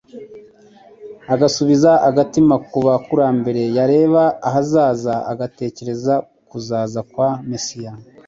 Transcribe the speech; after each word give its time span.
agasubiza 1.33 1.91
agatima 2.09 2.55
ku 2.69 2.77
bakurambere, 2.87 3.61
yareba 3.77 4.23
ahazaza, 4.47 5.13
agatekereza 5.31 6.13
ku 6.25 6.41
kuza 6.49 6.99
kwa 7.11 7.29
Mesiya, 7.49 7.91